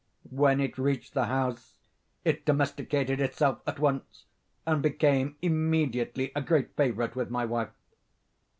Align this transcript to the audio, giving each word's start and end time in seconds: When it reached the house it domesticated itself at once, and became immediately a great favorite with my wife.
When 0.31 0.59
it 0.59 0.79
reached 0.79 1.13
the 1.13 1.25
house 1.27 1.75
it 2.25 2.43
domesticated 2.43 3.21
itself 3.21 3.59
at 3.67 3.77
once, 3.77 4.25
and 4.65 4.81
became 4.81 5.35
immediately 5.43 6.31
a 6.35 6.41
great 6.41 6.75
favorite 6.75 7.15
with 7.15 7.29
my 7.29 7.45
wife. 7.45 7.69